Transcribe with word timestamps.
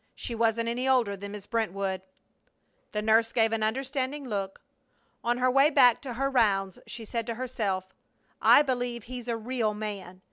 "She 0.15 0.33
wasn't 0.33 0.67
any 0.67 0.87
older 0.89 1.15
than 1.15 1.33
Miss 1.33 1.45
Brentwood." 1.45 2.01
The 2.91 3.03
nurse 3.03 3.31
gave 3.31 3.51
an 3.51 3.61
understanding 3.61 4.25
look. 4.27 4.59
On 5.23 5.37
her 5.37 5.51
way 5.51 5.69
back 5.69 6.01
to 6.01 6.15
her 6.15 6.27
rounds 6.31 6.79
she 6.87 7.05
said 7.05 7.27
to 7.27 7.35
herself: 7.35 7.93
"I 8.41 8.63
believe 8.63 9.03
he's 9.03 9.27
a 9.27 9.37
real 9.37 9.75
man! 9.75 10.19